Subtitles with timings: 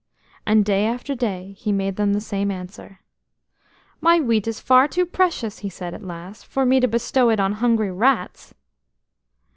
[0.47, 3.01] And day after day he made them the same answer.
[3.99, 7.39] "My wheat is far too precious," he said at last, "for me to bestow it
[7.39, 8.55] on hungry rats!"